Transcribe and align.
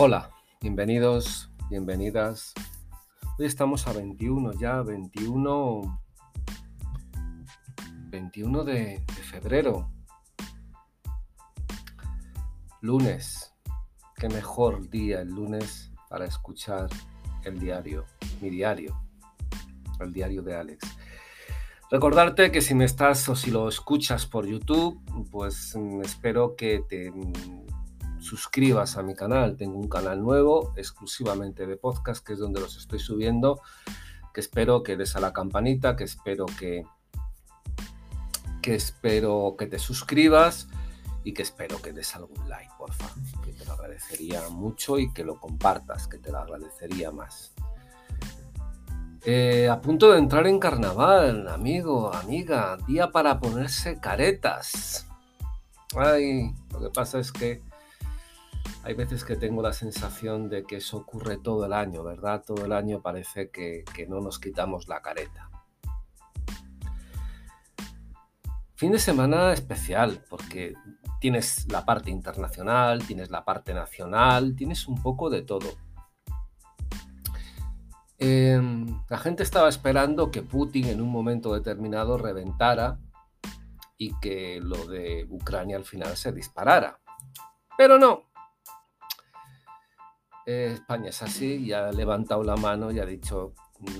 Hola, 0.00 0.30
bienvenidos, 0.60 1.50
bienvenidas. 1.68 2.54
Hoy 3.36 3.46
estamos 3.46 3.88
a 3.88 3.92
21 3.92 4.52
ya, 4.52 4.80
21, 4.82 6.00
21 8.08 8.64
de, 8.64 8.74
de 8.74 9.22
febrero. 9.24 9.90
Lunes. 12.80 13.52
Qué 14.14 14.28
mejor 14.28 14.88
día 14.88 15.20
el 15.20 15.30
lunes 15.30 15.90
para 16.08 16.26
escuchar 16.26 16.88
el 17.42 17.58
diario, 17.58 18.06
mi 18.40 18.50
diario, 18.50 18.96
el 19.98 20.12
diario 20.12 20.42
de 20.42 20.54
Alex. 20.54 20.96
Recordarte 21.90 22.52
que 22.52 22.60
si 22.60 22.72
me 22.76 22.84
estás 22.84 23.28
o 23.28 23.34
si 23.34 23.50
lo 23.50 23.68
escuchas 23.68 24.26
por 24.26 24.46
YouTube, 24.46 25.02
pues 25.32 25.74
mm, 25.74 26.02
espero 26.02 26.54
que 26.54 26.84
te 26.88 27.10
mm, 27.10 27.67
suscribas 28.28 28.96
a 28.96 29.02
mi 29.02 29.14
canal. 29.14 29.56
Tengo 29.56 29.78
un 29.78 29.88
canal 29.88 30.22
nuevo 30.22 30.72
exclusivamente 30.76 31.66
de 31.66 31.76
podcast, 31.76 32.24
que 32.24 32.34
es 32.34 32.38
donde 32.38 32.60
los 32.60 32.76
estoy 32.76 32.98
subiendo, 32.98 33.60
que 34.34 34.40
espero 34.40 34.82
que 34.82 34.96
des 34.96 35.16
a 35.16 35.20
la 35.20 35.32
campanita, 35.32 35.96
que 35.96 36.04
espero 36.04 36.46
que 36.46 36.84
que 38.60 38.74
espero 38.74 39.54
que 39.58 39.66
te 39.66 39.78
suscribas 39.78 40.68
y 41.24 41.32
que 41.32 41.42
espero 41.42 41.80
que 41.80 41.92
des 41.92 42.14
algún 42.16 42.48
like, 42.48 42.72
por 42.76 42.92
favor, 42.92 43.14
que 43.44 43.52
te 43.52 43.64
lo 43.64 43.72
agradecería 43.72 44.48
mucho 44.50 44.98
y 44.98 45.12
que 45.12 45.24
lo 45.24 45.40
compartas, 45.40 46.06
que 46.06 46.18
te 46.18 46.30
lo 46.30 46.38
agradecería 46.38 47.10
más. 47.10 47.54
Eh, 49.24 49.68
a 49.68 49.80
punto 49.80 50.12
de 50.12 50.18
entrar 50.18 50.46
en 50.46 50.58
carnaval, 50.58 51.48
amigo, 51.48 52.12
amiga, 52.14 52.76
día 52.86 53.10
para 53.10 53.40
ponerse 53.40 53.98
caretas. 54.00 55.06
Ay, 55.96 56.54
lo 56.72 56.80
que 56.80 56.90
pasa 56.90 57.18
es 57.18 57.32
que 57.32 57.62
hay 58.82 58.94
veces 58.94 59.24
que 59.24 59.36
tengo 59.36 59.62
la 59.62 59.72
sensación 59.72 60.48
de 60.48 60.64
que 60.64 60.76
eso 60.76 60.96
ocurre 60.98 61.36
todo 61.36 61.66
el 61.66 61.72
año, 61.72 62.02
¿verdad? 62.02 62.42
Todo 62.46 62.64
el 62.64 62.72
año 62.72 63.02
parece 63.02 63.50
que, 63.50 63.84
no 64.08 64.20
nos 64.20 64.38
quitamos 64.38 64.88
la 64.88 65.02
careta. 65.02 65.50
Fin 68.74 68.92
de 68.92 68.98
semana 68.98 69.52
especial, 69.52 70.24
porque 70.30 70.74
tienes 71.20 71.70
la 71.70 71.84
parte 71.84 72.10
internacional, 72.10 73.04
tienes 73.04 73.30
la 73.30 73.44
parte 73.44 73.74
nacional, 73.74 74.54
tienes 74.54 74.86
un 74.86 75.02
poco 75.02 75.30
de 75.30 75.42
todo. 75.42 75.68
Em, 78.18 79.02
la 79.08 79.18
gente 79.18 79.42
estaba 79.42 79.68
esperando 79.68 80.30
que 80.30 80.42
Putin 80.42 80.86
en 80.86 81.00
un 81.00 81.10
momento 81.10 81.52
determinado 81.54 82.18
reventara 82.18 82.98
y 83.96 84.18
que 84.20 84.60
lo 84.62 84.86
de 84.86 85.26
Ucrania 85.28 85.76
al 85.76 85.84
final 85.84 86.16
se 86.16 86.32
disparara. 86.32 87.00
Pero 87.76 87.98
no. 87.98 88.27
España 90.48 91.10
es 91.10 91.22
así 91.22 91.56
y 91.56 91.72
ha 91.72 91.92
levantado 91.92 92.42
la 92.42 92.56
mano 92.56 92.90
y 92.90 92.98
ha 92.98 93.04
dicho, 93.04 93.52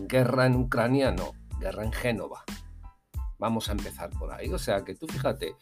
guerra 0.08 0.46
en 0.46 0.56
Ucrania 0.56 1.12
no, 1.12 1.32
guerra 1.60 1.84
en 1.84 1.92
Génova. 1.92 2.44
Vamos 3.38 3.68
a 3.68 3.72
empezar 3.72 4.10
por 4.10 4.32
ahí. 4.32 4.52
O 4.52 4.58
sea 4.58 4.82
que 4.82 4.94
tú 4.94 5.06
fíjate, 5.06 5.56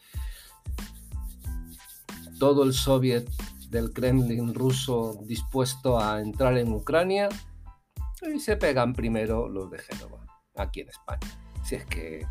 todo 2.39 2.63
el 2.63 2.73
soviet 2.73 3.29
del 3.69 3.91
Kremlin 3.91 4.53
ruso 4.53 5.19
dispuesto 5.25 5.99
a 5.99 6.21
entrar 6.21 6.57
en 6.57 6.71
Ucrania 6.71 7.27
y 8.33 8.39
se 8.39 8.55
pegan 8.55 8.93
primero 8.93 9.49
los 9.49 9.69
de 9.69 9.79
Génova, 9.79 10.25
aquí 10.55 10.81
en 10.81 10.89
España. 10.89 11.27
Si 11.63 11.75
es 11.75 11.85
que. 11.85 12.25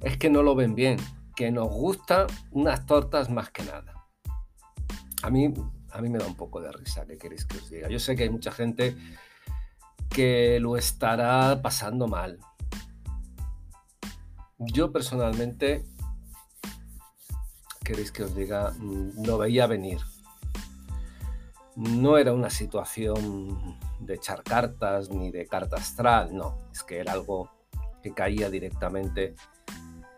Es 0.00 0.16
que 0.16 0.30
no 0.30 0.42
lo 0.42 0.54
ven 0.54 0.74
bien. 0.74 0.98
Que 1.36 1.50
nos 1.50 1.68
gustan 1.68 2.26
unas 2.50 2.86
tortas 2.86 3.30
más 3.30 3.50
que 3.50 3.62
nada. 3.62 4.06
A 5.22 5.30
mí, 5.30 5.52
a 5.92 6.00
mí 6.00 6.08
me 6.08 6.18
da 6.18 6.26
un 6.26 6.36
poco 6.36 6.60
de 6.60 6.72
risa, 6.72 7.06
¿qué 7.06 7.18
queréis 7.18 7.44
que 7.44 7.58
os 7.58 7.70
diga? 7.70 7.88
Yo 7.88 7.98
sé 7.98 8.16
que 8.16 8.24
hay 8.24 8.30
mucha 8.30 8.50
gente 8.50 8.96
que 10.08 10.58
lo 10.60 10.76
estará 10.76 11.60
pasando 11.62 12.06
mal. 12.06 12.38
Yo 14.58 14.92
personalmente, 14.92 15.84
queréis 17.84 18.12
que 18.12 18.22
os 18.24 18.34
diga, 18.34 18.72
mm, 18.78 19.24
lo 19.24 19.38
veía 19.38 19.66
venir. 19.66 19.98
No 21.76 22.18
era 22.18 22.32
una 22.32 22.50
situación 22.50 23.78
de 24.00 24.14
echar 24.14 24.42
cartas 24.42 25.10
ni 25.10 25.30
de 25.30 25.46
carta 25.46 25.76
astral, 25.76 26.34
no, 26.36 26.58
es 26.72 26.82
que 26.82 26.98
era 26.98 27.12
algo 27.12 27.50
que 28.02 28.12
caía 28.12 28.50
directamente 28.50 29.34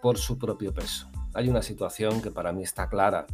por 0.03 0.19
su 0.19 0.39
propio 0.39 0.73
peso. 0.73 1.09
Hay 1.35 1.49
una 1.49 1.63
situación 1.63 2.21
que 2.21 2.31
para 2.31 2.53
mí 2.53 2.63
está 2.63 2.89
clara. 2.89 3.27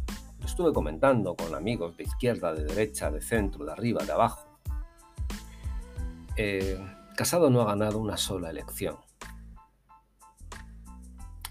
Estuve 0.51 0.73
comentando 0.73 1.33
con 1.33 1.55
amigos 1.55 1.95
de 1.95 2.03
izquierda, 2.03 2.53
de 2.53 2.65
derecha, 2.65 3.09
de 3.09 3.21
centro, 3.21 3.63
de 3.63 3.71
arriba, 3.71 4.03
de 4.03 4.11
abajo. 4.11 4.59
Eh, 6.35 6.77
Casado 7.15 7.49
no 7.49 7.61
ha 7.61 7.65
ganado 7.65 7.99
una 7.99 8.17
sola 8.17 8.49
elección. 8.49 8.97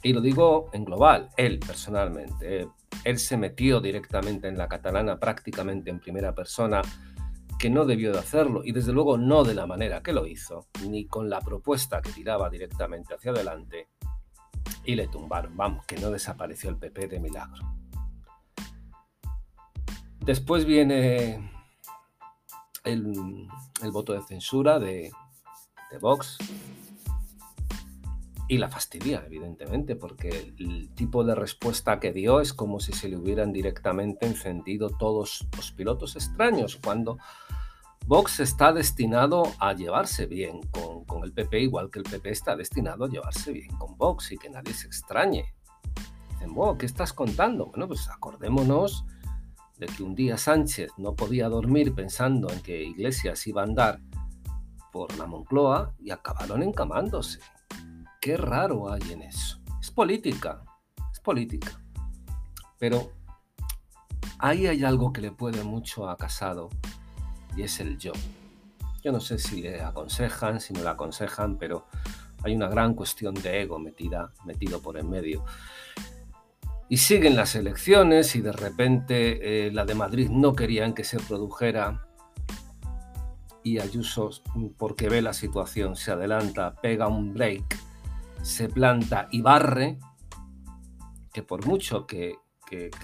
Y 0.02 0.12
lo 0.12 0.20
digo 0.20 0.68
en 0.74 0.84
global, 0.84 1.30
él 1.38 1.60
personalmente. 1.66 2.68
Él 3.02 3.18
se 3.18 3.38
metió 3.38 3.80
directamente 3.80 4.48
en 4.48 4.58
la 4.58 4.68
catalana 4.68 5.18
prácticamente 5.18 5.88
en 5.88 5.98
primera 5.98 6.34
persona 6.34 6.82
que 7.58 7.70
no 7.70 7.86
debió 7.86 8.12
de 8.12 8.18
hacerlo 8.18 8.60
y 8.64 8.72
desde 8.72 8.92
luego 8.92 9.16
no 9.16 9.44
de 9.44 9.54
la 9.54 9.66
manera 9.66 10.02
que 10.02 10.12
lo 10.12 10.26
hizo, 10.26 10.66
ni 10.86 11.06
con 11.06 11.30
la 11.30 11.40
propuesta 11.40 12.02
que 12.02 12.12
tiraba 12.12 12.50
directamente 12.50 13.14
hacia 13.14 13.30
adelante 13.30 13.88
y 14.84 14.94
le 14.94 15.08
tumbaron. 15.08 15.56
Vamos, 15.56 15.86
que 15.86 15.96
no 15.96 16.10
desapareció 16.10 16.68
el 16.68 16.76
PP 16.76 17.08
de 17.08 17.18
milagro. 17.18 17.79
Después 20.24 20.64
viene 20.64 21.50
el, 22.84 23.48
voto 23.92 24.12
de 24.12 24.22
censura 24.22 24.78
de, 24.78 25.10
de 25.90 25.98
Vox, 25.98 26.38
y 28.50 28.58
la 28.58 28.68
fastidia, 28.68 29.22
evidentemente, 29.24 29.94
porque 29.94 30.52
el 30.58 30.90
tipo 30.96 31.22
de 31.22 31.36
respuesta 31.36 32.00
que 32.00 32.12
dio 32.12 32.40
es 32.40 32.52
como 32.52 32.80
si 32.80 32.92
se 32.92 33.08
le 33.08 33.16
hubieran 33.16 33.52
directamente 33.52 34.26
encendido 34.26 34.90
todos 34.90 35.46
los 35.56 35.70
pilotos 35.70 36.16
extraños, 36.16 36.76
cuando 36.82 37.18
Vox 38.08 38.40
está 38.40 38.72
destinado 38.72 39.44
a 39.60 39.72
llevarse 39.72 40.26
bien 40.26 40.62
con, 41.06 41.22
el 41.22 41.32
PP, 41.32 41.60
igual 41.60 41.92
que 41.92 42.00
el 42.00 42.04
PP 42.04 42.28
está 42.28 42.56
destinado 42.56 43.04
a 43.04 43.08
llevarse 43.08 43.52
bien 43.52 43.70
con 43.78 43.96
Vox 43.96 44.32
y 44.32 44.36
que 44.36 44.50
nadie 44.50 44.74
se 44.74 44.88
extrañe. 44.88 45.54
Dicen, 46.32 46.52
¿qué 46.76 46.86
estás 46.86 47.12
contando? 47.12 47.66
Bueno, 47.66 47.86
pues 47.86 48.08
acordémonos 48.08 49.04
de 49.80 49.86
que 49.86 50.02
un 50.02 50.14
día 50.14 50.36
Sánchez 50.36 50.92
no 50.98 51.16
podía 51.16 51.48
dormir 51.48 51.94
pensando 51.94 52.52
en 52.52 52.60
que 52.60 52.84
Iglesias 52.84 53.46
iba 53.46 53.62
a 53.62 53.64
andar 53.64 53.98
por 54.92 55.16
la 55.16 55.26
Moncloa 55.26 55.94
y 55.98 56.10
acabaron 56.10 56.62
encamándose. 56.62 57.40
Qué 58.20 58.36
raro 58.36 58.92
hay 58.92 59.00
en 59.10 59.22
eso. 59.22 59.58
Es 59.80 59.90
política, 59.90 60.62
es 61.10 61.20
política. 61.20 61.82
Pero 62.78 63.10
ahí 64.38 64.66
hay 64.66 64.84
algo 64.84 65.14
que 65.14 65.22
le 65.22 65.32
puede 65.32 65.64
mucho 65.64 66.10
a 66.10 66.18
Casado 66.18 66.68
y 67.56 67.62
es 67.62 67.80
el 67.80 67.96
yo. 67.96 68.12
Yo 69.02 69.12
no 69.12 69.20
sé 69.20 69.38
si 69.38 69.62
le 69.62 69.80
aconsejan, 69.80 70.60
si 70.60 70.74
no 70.74 70.82
le 70.82 70.90
aconsejan, 70.90 71.56
pero 71.56 71.86
hay 72.44 72.54
una 72.54 72.68
gran 72.68 72.92
cuestión 72.92 73.32
de 73.32 73.62
ego 73.62 73.78
metida, 73.78 74.34
metido 74.44 74.82
por 74.82 74.98
en 74.98 75.08
medio. 75.08 75.42
Y 76.90 76.98
siguen 76.98 77.36
las 77.36 77.54
elecciones 77.54 78.36
y 78.36 78.42
de 78.42 78.52
repente 78.52 79.66
eh, 79.68 79.72
la 79.72 79.86
de 79.86 79.94
Madrid 79.94 80.28
no 80.28 80.54
querían 80.54 80.92
que 80.92 81.04
se 81.04 81.18
produjera 81.18 82.06
y 83.62 83.78
Ayuso, 83.78 84.30
porque 84.76 85.08
ve 85.08 85.22
la 85.22 85.32
situación, 85.32 85.96
se 85.96 86.10
adelanta, 86.10 86.74
pega 86.82 87.08
un 87.08 87.32
break 87.32 87.90
se 88.42 88.68
planta 88.68 89.28
y 89.30 89.42
barre, 89.42 89.98
que 91.32 91.42
por 91.42 91.66
mucho 91.66 92.06
que, 92.06 92.36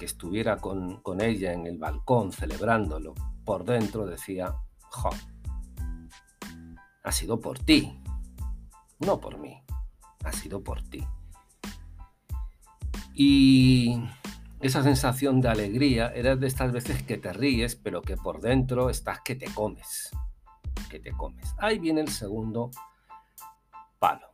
estuviera 0.01 0.57
con, 0.57 1.01
ella 1.19 1.51
en 1.53 1.65
el 1.65 1.77
balcón 1.77 2.31
celebrándolo, 2.31 3.13
por 3.43 3.65
dentro 3.65 4.05
decía, 4.05 4.55
jo, 4.89 5.09
ha 7.03 7.11
sido 7.11 7.39
por 7.39 7.59
ti, 7.59 8.01
no 8.99 9.19
por 9.19 9.37
mí, 9.39 9.61
ha 10.23 10.31
sido 10.31 10.63
por 10.63 10.81
ti. 10.83 11.05
Y 13.19 13.99
esa 14.61 14.83
sensación 14.83 15.41
de 15.41 15.49
alegría 15.49 16.09
era 16.13 16.35
de 16.35 16.45
estas 16.45 16.71
veces 16.71 17.01
que 17.01 17.17
te 17.17 17.33
ríes, 17.33 17.75
pero 17.75 18.03
que 18.03 18.15
por 18.15 18.41
dentro 18.41 18.91
estás 18.91 19.21
que 19.21 19.35
te 19.35 19.47
comes, 19.47 20.11
que 20.87 20.99
te 20.99 21.13
comes. 21.13 21.55
Ahí 21.57 21.79
viene 21.79 22.01
el 22.01 22.09
segundo 22.09 22.69
palo. 23.97 24.27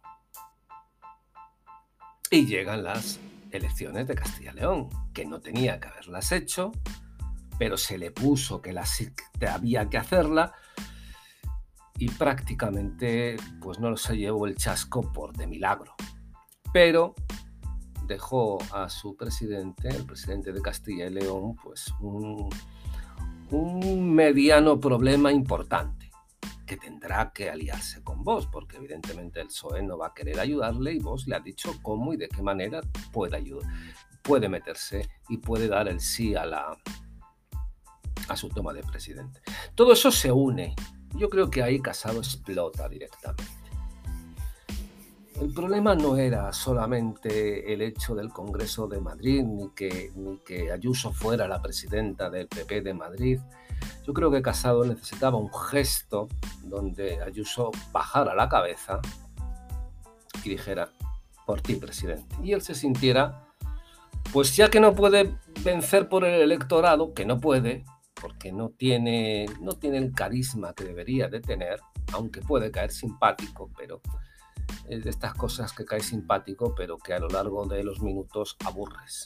Y 2.29 2.45
llegan 2.45 2.83
las 2.83 3.21
elecciones 3.51 4.05
de 4.05 4.15
Castilla 4.15 4.51
y 4.51 4.55
León, 4.55 4.89
que 5.13 5.25
no 5.25 5.39
tenía 5.39 5.79
que 5.79 5.87
haberlas 5.87 6.33
hecho, 6.33 6.73
pero 7.57 7.77
se 7.77 7.97
le 7.97 8.11
puso 8.11 8.61
que 8.61 8.73
las 8.73 9.01
había 9.49 9.89
que 9.89 9.97
hacerla 9.97 10.51
y 11.97 12.09
prácticamente 12.09 13.37
pues 13.61 13.79
no 13.79 13.95
se 13.95 14.17
llevó 14.17 14.45
el 14.45 14.57
chasco 14.57 15.09
por 15.13 15.31
de 15.37 15.47
milagro. 15.47 15.95
Pero 16.73 17.15
dejó 18.07 18.59
a 18.71 18.89
su 18.89 19.15
presidente, 19.15 19.89
el 19.89 20.05
presidente 20.05 20.51
de 20.51 20.61
Castilla 20.61 21.07
y 21.07 21.11
León, 21.11 21.55
pues 21.55 21.93
un, 22.01 22.49
mediano 24.13 24.79
problema 24.79 25.31
importante 25.31 26.11
que 26.65 26.77
tendrá 26.77 27.31
que 27.33 27.49
aliarse 27.49 28.03
con 28.03 28.23
vos, 28.23 28.47
porque 28.47 28.77
evidentemente 28.77 29.41
el 29.41 29.47
PSOE 29.47 29.83
no 29.83 29.97
va 29.97 30.07
a 30.07 30.13
querer 30.13 30.39
ayudarle 30.39 30.93
y 30.93 30.99
vos 30.99 31.27
le 31.27 31.35
ha 31.35 31.39
dicho 31.39 31.75
cómo 31.83 32.13
y 32.13 32.17
de 32.17 32.29
qué 32.29 32.41
manera 32.41 32.81
puede 33.11 33.37
ayudar, 33.37 33.69
puede 34.23 34.49
meterse 34.49 35.07
y 35.29 35.37
puede 35.37 35.67
dar 35.67 35.87
el 35.87 35.99
sí 35.99 36.35
a 36.35 36.45
la 36.45 36.77
a 38.29 38.37
su 38.37 38.49
toma 38.49 38.73
de 38.73 38.81
presidente. 38.81 39.41
Todo 39.75 39.93
eso 39.93 40.11
se 40.11 40.31
une. 40.31 40.75
Yo 41.15 41.29
creo 41.29 41.49
que 41.49 41.61
ahí 41.61 41.79
Casado 41.79 42.19
explota 42.19 42.87
directamente. 42.89 43.62
El 45.41 45.51
problema 45.51 45.95
no 45.95 46.15
era 46.15 46.53
solamente 46.53 47.73
el 47.73 47.81
hecho 47.81 48.13
del 48.13 48.29
Congreso 48.29 48.87
de 48.87 49.01
Madrid, 49.01 49.43
ni 49.43 49.69
que, 49.69 50.11
Ayuso 50.71 51.11
fuera 51.11 51.47
la 51.47 51.61
presidenta 51.61 52.29
del 52.29 52.47
PP 52.47 52.81
de 52.81 52.93
Madrid. 52.93 53.39
Yo 54.05 54.13
creo 54.13 54.29
que 54.29 54.41
Casado 54.41 54.85
necesitaba 54.85 55.37
un 55.37 55.51
gesto 55.51 56.27
donde 56.63 57.21
Ayuso 57.21 57.71
bajara 57.91 58.35
la 58.35 58.47
cabeza 58.47 59.01
y 60.43 60.49
dijera, 60.49 60.89
por 61.45 61.61
ti, 61.61 61.75
presidente. 61.75 62.35
Y 62.43 62.53
él 62.53 62.61
se 62.61 62.75
sintiera, 62.75 63.47
pues 64.31 64.55
ya 64.55 64.69
que 64.69 64.79
no 64.79 64.93
puede 64.93 65.35
vencer 65.63 66.09
por 66.09 66.25
el 66.25 66.41
electorado, 66.41 67.13
que 67.13 67.25
no 67.25 67.39
puede, 67.39 67.83
porque 68.21 68.51
no 68.51 68.69
tiene, 68.69 69.47
no 69.61 69.73
tiene 69.73 69.97
el 69.97 70.13
carisma 70.13 70.73
que 70.73 70.83
debería 70.83 71.27
de 71.27 71.41
tener, 71.41 71.79
aunque 72.13 72.41
puede 72.41 72.71
caer 72.71 72.91
simpático, 72.91 73.71
pero 73.75 73.99
es 74.87 75.03
de 75.03 75.09
estas 75.09 75.33
cosas 75.33 75.73
que 75.73 75.85
cae 75.85 76.01
simpático, 76.01 76.73
pero 76.75 76.97
que 76.97 77.13
a 77.13 77.19
lo 77.19 77.27
largo 77.27 77.65
de 77.65 77.83
los 77.83 78.01
minutos 78.01 78.57
aburres. 78.65 79.25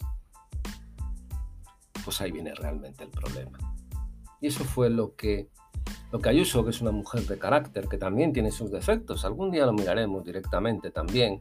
Pues 2.04 2.22
ahí 2.22 2.32
viene 2.32 2.54
realmente 2.54 3.04
el 3.04 3.10
problema. 3.10 3.58
Y 4.40 4.48
eso 4.48 4.64
fue 4.64 4.90
lo 4.90 5.16
que, 5.16 5.50
lo 6.12 6.20
que 6.20 6.30
Ayuso, 6.30 6.64
que 6.64 6.70
es 6.70 6.82
una 6.82 6.92
mujer 6.92 7.22
de 7.24 7.40
carácter, 7.40 7.88
que 7.88 7.98
también 7.98 8.34
tiene 8.34 8.52
sus 8.52 8.72
defectos, 8.72 9.26
algún 9.26 9.52
día 9.52 9.66
lo 9.66 9.74
miraremos 9.74 10.24
directamente 10.24 10.92
también, 10.92 11.40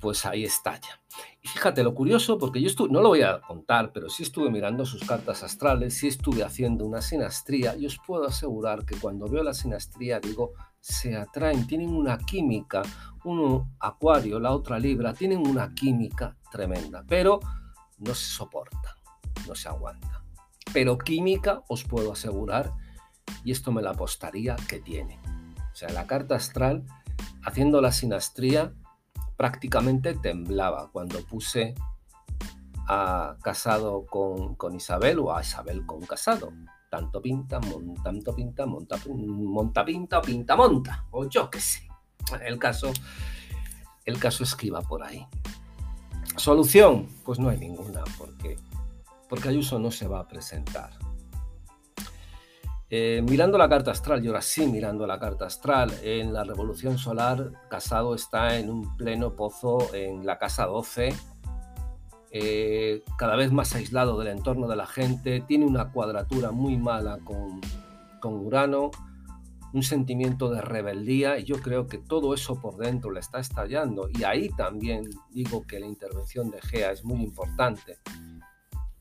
pues 0.00 0.26
ahí 0.26 0.44
estalla. 0.44 1.00
Y 1.40 1.48
fíjate 1.48 1.82
lo 1.82 1.94
curioso, 1.94 2.38
porque 2.38 2.60
yo 2.60 2.66
estuve, 2.66 2.90
no 2.90 3.00
lo 3.00 3.08
voy 3.08 3.22
a 3.22 3.40
contar, 3.40 3.92
pero 3.92 4.08
sí 4.08 4.22
estuve 4.24 4.50
mirando 4.50 4.84
sus 4.84 5.04
cartas 5.04 5.42
astrales, 5.42 5.94
sí 5.96 6.08
estuve 6.08 6.42
haciendo 6.42 6.84
una 6.84 7.00
sinastría, 7.00 7.76
y 7.76 7.86
os 7.86 7.98
puedo 8.04 8.26
asegurar 8.26 8.84
que 8.84 8.96
cuando 8.96 9.26
veo 9.26 9.42
la 9.42 9.54
sinastría 9.54 10.20
digo, 10.20 10.52
se 10.88 11.16
atraen, 11.16 11.66
tienen 11.66 11.94
una 11.94 12.16
química, 12.16 12.82
uno 13.24 13.70
acuario, 13.78 14.40
la 14.40 14.52
otra 14.52 14.78
libra, 14.78 15.12
tienen 15.12 15.46
una 15.46 15.74
química 15.74 16.36
tremenda, 16.50 17.04
pero 17.06 17.40
no 17.98 18.14
se 18.14 18.26
soporta, 18.26 18.96
no 19.46 19.54
se 19.54 19.68
aguanta. 19.68 20.24
Pero 20.72 20.96
química 20.96 21.62
os 21.68 21.84
puedo 21.84 22.12
asegurar, 22.12 22.72
y 23.44 23.52
esto 23.52 23.70
me 23.70 23.82
la 23.82 23.90
apostaría 23.90 24.56
que 24.68 24.80
tiene. 24.80 25.20
O 25.70 25.76
sea, 25.76 25.90
la 25.90 26.06
carta 26.06 26.36
astral, 26.36 26.84
haciendo 27.44 27.82
la 27.82 27.92
sinastría, 27.92 28.72
prácticamente 29.36 30.14
temblaba 30.14 30.90
cuando 30.90 31.20
puse 31.26 31.74
a 32.88 33.36
casado 33.42 34.06
con, 34.06 34.54
con 34.54 34.74
Isabel 34.74 35.18
o 35.18 35.36
a 35.36 35.42
Isabel 35.42 35.84
con 35.84 36.00
casado 36.00 36.50
tanto 36.88 37.20
pinta, 37.20 37.60
tanto 38.02 38.34
pinta, 38.34 38.66
monta, 38.66 38.96
monta 39.06 39.84
pinta 39.84 40.18
o 40.18 40.22
pinta 40.22 40.56
monta, 40.56 41.06
o 41.10 41.28
yo 41.28 41.50
qué 41.50 41.60
sé. 41.60 41.88
El 42.44 42.58
caso, 42.58 42.92
el 44.04 44.18
caso 44.18 44.44
es 44.44 44.54
que 44.54 44.68
iba 44.68 44.80
por 44.82 45.02
ahí. 45.02 45.26
Solución, 46.36 47.08
pues 47.24 47.38
no 47.38 47.48
hay 47.48 47.58
ninguna, 47.58 48.04
porque, 48.16 48.56
porque 49.28 49.48
Ayuso 49.48 49.78
no 49.78 49.90
se 49.90 50.06
va 50.06 50.20
a 50.20 50.28
presentar. 50.28 50.90
Eh, 52.90 53.22
mirando 53.28 53.58
la 53.58 53.68
carta 53.68 53.90
astral, 53.90 54.24
y 54.24 54.28
ahora 54.28 54.40
sí 54.40 54.66
mirando 54.66 55.06
la 55.06 55.18
carta 55.18 55.46
astral, 55.46 55.92
en 56.02 56.32
la 56.32 56.44
revolución 56.44 56.96
solar, 56.96 57.52
Casado 57.68 58.14
está 58.14 58.58
en 58.58 58.70
un 58.70 58.96
pleno 58.96 59.36
pozo 59.36 59.94
en 59.94 60.24
la 60.24 60.38
casa 60.38 60.64
12, 60.64 61.14
eh, 62.30 63.02
cada 63.16 63.36
vez 63.36 63.52
más 63.52 63.74
aislado 63.74 64.18
del 64.18 64.28
entorno 64.28 64.68
de 64.68 64.76
la 64.76 64.86
gente, 64.86 65.40
tiene 65.40 65.66
una 65.66 65.90
cuadratura 65.92 66.50
muy 66.50 66.76
mala 66.76 67.18
con, 67.24 67.60
con 68.20 68.34
Urano, 68.34 68.90
un 69.72 69.82
sentimiento 69.82 70.50
de 70.50 70.62
rebeldía 70.62 71.38
y 71.38 71.44
yo 71.44 71.60
creo 71.60 71.86
que 71.86 71.98
todo 71.98 72.32
eso 72.34 72.60
por 72.60 72.76
dentro 72.76 73.10
le 73.10 73.20
está 73.20 73.38
estallando. 73.38 74.08
Y 74.08 74.24
ahí 74.24 74.48
también 74.50 75.08
digo 75.30 75.62
que 75.66 75.80
la 75.80 75.86
intervención 75.86 76.50
de 76.50 76.60
Gea 76.60 76.92
es 76.92 77.04
muy 77.04 77.22
importante 77.22 77.98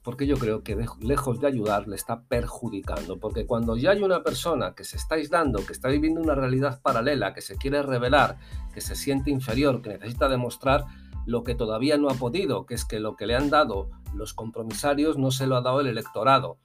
porque 0.08 0.26
yo 0.26 0.38
creo 0.38 0.64
que 0.64 0.78
lejos 1.02 1.42
de 1.42 1.48
ayudar 1.48 1.86
le 1.86 1.98
está 1.98 2.22
perjudicando. 2.22 3.20
Porque 3.20 3.46
cuando 3.46 3.76
ya 3.76 3.92
hay 3.92 4.04
una 4.04 4.24
persona 4.24 4.74
que 4.74 4.86
se 4.86 4.96
está 4.96 5.16
aislando, 5.16 5.66
que 5.66 5.74
está 5.74 5.90
viviendo 5.90 6.22
una 6.22 6.34
realidad 6.34 6.80
paralela, 6.82 7.34
que 7.34 7.42
se 7.42 7.58
quiere 7.58 7.82
revelar, 7.82 8.38
que 8.74 8.80
se 8.80 8.96
siente 8.96 9.32
inferior, 9.32 9.82
que 9.82 9.90
necesita 9.90 10.30
demostrar 10.30 10.86
lo 11.28 11.44
que 11.44 11.56
todavía 11.56 11.98
no 11.98 12.10
ha 12.10 12.14
podido, 12.14 12.66
que 12.66 12.74
es 12.74 12.86
que 12.86 13.02
lo 13.02 13.18
que 13.18 13.28
le 13.28 13.36
han 13.36 13.50
dado 13.50 13.90
los 14.14 14.34
compromisarios 14.34 15.18
no 15.18 15.30
se 15.30 15.46
lo 15.46 15.58
ha 15.58 15.62
dado 15.62 15.82
el 15.82 15.88
electorado, 15.88 16.58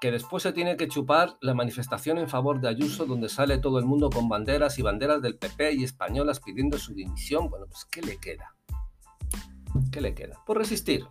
que 0.00 0.10
después 0.10 0.42
se 0.42 0.54
tiene 0.54 0.78
que 0.78 0.88
chupar 0.88 1.36
la 1.42 1.52
manifestación 1.52 2.16
en 2.16 2.26
favor 2.26 2.62
de 2.62 2.68
Ayuso 2.68 3.04
donde 3.04 3.28
sale 3.28 3.58
todo 3.58 3.78
el 3.78 3.84
mundo 3.84 4.08
con 4.08 4.26
banderas 4.30 4.78
y 4.78 4.82
banderas 4.82 5.20
del 5.20 5.36
PP 5.36 5.74
y 5.74 5.84
españolas 5.84 6.40
pidiendo 6.40 6.78
su 6.78 6.94
dimisión. 6.94 7.50
Bueno, 7.50 7.66
pues 7.66 7.84
¿qué 7.84 8.00
le 8.00 8.16
queda? 8.16 8.56
¿Qué 9.92 10.00
le 10.00 10.14
queda? 10.14 10.42
Por 10.46 10.56
resistir. 10.56 11.06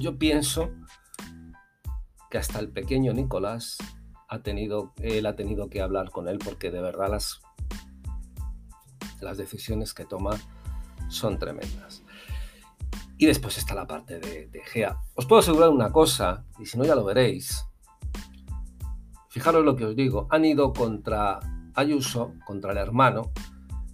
Yo 0.00 0.18
pienso 0.18 0.72
que 2.28 2.38
hasta 2.38 2.58
el 2.58 2.70
pequeño 2.70 3.12
Nicolás 3.12 3.78
ha 4.28 4.42
tenido, 4.42 4.92
él 4.96 5.26
ha 5.26 5.36
tenido 5.36 5.70
que 5.70 5.80
hablar 5.80 6.10
con 6.10 6.26
él 6.28 6.38
porque 6.44 6.72
de 6.72 6.80
verdad 6.80 7.08
las, 7.08 7.40
las 9.20 9.38
decisiones 9.38 9.94
que 9.94 10.04
toma 10.04 10.32
son 11.10 11.38
tremendas. 11.38 12.02
Y 13.18 13.26
después 13.26 13.58
está 13.58 13.74
la 13.74 13.86
parte 13.86 14.18
de, 14.18 14.62
Gea. 14.64 14.98
Os 15.14 15.26
puedo 15.26 15.40
asegurar 15.40 15.68
una 15.68 15.92
cosa, 15.92 16.46
y 16.58 16.64
si 16.64 16.78
no 16.78 16.84
ya 16.84 16.94
lo 16.94 17.04
veréis. 17.04 17.66
Fijaros 19.28 19.64
lo 19.64 19.76
que 19.76 19.84
os 19.84 19.94
digo, 19.94 20.26
han 20.30 20.44
ido 20.44 20.72
contra 20.72 21.38
Ayuso, 21.74 22.32
contra 22.46 22.72
el 22.72 22.78
hermano, 22.78 23.30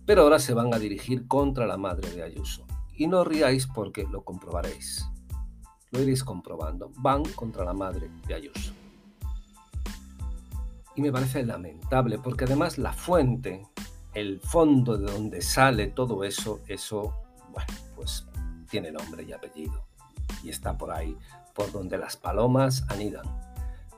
pero 0.07 0.23
ahora 0.23 0.39
se 0.39 0.55
van 0.55 0.73
a 0.73 0.79
dirigir 0.79 1.27
contra 1.27 1.67
la 1.67 1.77
madre 1.77 2.09
de 2.11 2.23
Ayuso. 2.23 2.65
Y 2.95 3.09
no 3.09 3.25
riáis 3.25 3.67
porque 3.67 4.05
lo 4.05 4.23
comprobaréis. 4.23 5.05
Lo 5.91 6.01
iréis 6.01 6.23
comprobando. 6.23 6.93
Van 6.99 7.25
contra 7.25 7.65
la 7.65 7.75
madre 7.75 8.09
de 8.27 8.35
Ayuso. 8.35 8.73
Y 10.95 11.03
me 11.03 11.13
parece 11.13 11.45
lamentable 11.45 12.19
porque 12.19 12.45
además 12.45 12.79
la 12.79 12.93
fuente 12.93 13.67
el 14.17 14.41
fondo 14.41 14.97
de 14.97 15.13
donde 15.13 15.43
sale 15.43 15.89
todo 15.89 16.25
eso, 16.25 16.61
eso, 16.69 17.13
bueno, 17.53 17.71
pues 17.95 18.27
tiene 18.71 18.91
nombre 18.91 19.23
y 19.25 19.33
apellido. 19.35 19.85
Y 20.43 20.49
está 20.49 20.79
por 20.79 20.91
ahí, 20.91 21.15
por 21.55 21.71
donde 21.71 21.99
las 21.99 22.17
palomas 22.17 22.87
anidan. 22.89 23.27